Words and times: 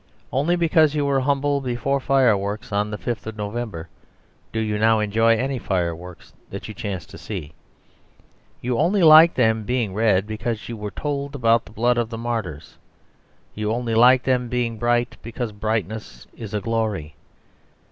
Only 0.31 0.55
because 0.55 0.95
you 0.95 1.05
were 1.05 1.19
humble 1.19 1.61
before 1.61 1.99
fireworks 1.99 2.71
on 2.71 2.89
the 2.89 2.97
fifth 2.97 3.27
of 3.27 3.37
November 3.37 3.87
do 4.51 4.59
you 4.59 4.79
now 4.79 4.99
enjoy 4.99 5.35
any 5.37 5.59
fireworks 5.59 6.33
that 6.49 6.67
you 6.67 6.73
chance 6.73 7.05
to 7.05 7.19
see. 7.19 7.53
You 8.61 8.79
only 8.79 9.03
like 9.03 9.35
them 9.35 9.61
being 9.63 9.93
red 9.93 10.25
because 10.25 10.67
you 10.67 10.75
were 10.75 10.89
told 10.89 11.35
about 11.35 11.65
the 11.65 11.71
blood 11.71 11.99
of 11.99 12.09
the 12.09 12.17
martyrs; 12.17 12.79
you 13.53 13.71
only 13.71 13.93
like 13.93 14.23
them 14.23 14.49
being 14.49 14.79
bright 14.79 15.17
because 15.21 15.51
brightness 15.51 16.25
is 16.33 16.55
a 16.55 16.61
glory. 16.61 17.15